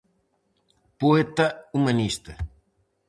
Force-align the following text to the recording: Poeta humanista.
Poeta 1.01 1.45
humanista. 1.75 2.31